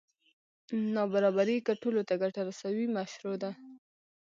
نابرابري 0.93 1.57
که 1.65 1.73
ټولو 1.81 2.01
ته 2.07 2.13
ګټه 2.21 2.41
رسوي 2.49 2.85
مشروع 2.95 3.35
ده. 3.43 3.51